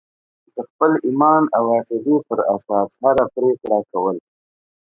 [0.55, 4.17] د خپل ایمان او عقیدې پر اساس هره پرېکړه کول.